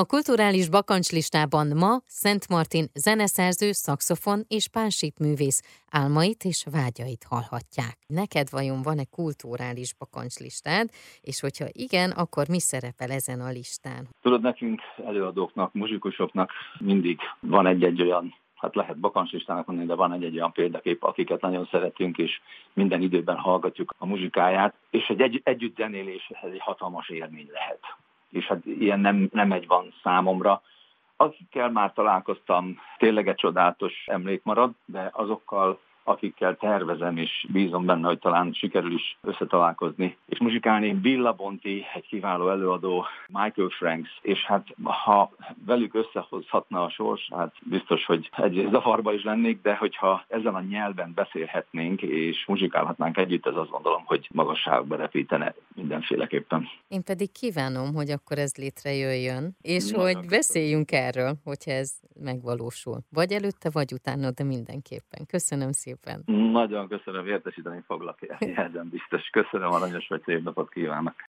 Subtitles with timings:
[0.00, 4.66] A kulturális bakancslistában ma Szent Martin zeneszerző, szakszofon és
[5.18, 7.96] művész álmait és vágyait hallhatják.
[8.06, 10.88] Neked vajon van-e kulturális bakancslistád,
[11.20, 14.02] és hogyha igen, akkor mi szerepel ezen a listán?
[14.22, 20.36] Tudod, nekünk előadóknak, muzsikusoknak mindig van egy-egy olyan hát lehet bakancslistának mondani, de van egy-egy
[20.36, 22.40] olyan példakép, akiket nagyon szeretünk, és
[22.72, 27.80] minden időben hallgatjuk a muzsikáját, és egy, egy együtt zenélés ez egy hatalmas élmény lehet
[28.30, 30.62] és hát ilyen nem, nem egy van számomra.
[31.16, 35.78] Akikkel már találkoztam, tényleg egy csodálatos emlék marad, de azokkal
[36.08, 40.16] akikkel tervezem, és bízom benne, hogy talán sikerül is összetalálkozni.
[40.26, 45.30] És muzsikálni Billa Bonti, egy kiváló előadó, Michael Franks, és hát ha
[45.66, 50.60] velük összehozhatna a sors, hát biztos, hogy egy zavarba is lennék, de hogyha ezen a
[50.60, 56.68] nyelven beszélhetnénk, és muzsikálhatnánk együtt, ez azt gondolom, hogy magasságba repítene mindenféleképpen.
[56.88, 60.38] Én pedig kívánom, hogy akkor ez létrejöjjön, és Nagyon hogy köszönöm.
[60.38, 62.98] beszéljünk erről, hogyha ez megvalósul.
[63.10, 65.26] Vagy előtte, vagy utána, de mindenképpen.
[65.26, 66.22] Köszönöm szépen szépen.
[66.50, 68.18] Nagyon köszönöm, értesíteni foglak,
[68.56, 69.28] jelzem biztos.
[69.28, 71.14] Köszönöm, aranyos vagy, szép napot kívánok.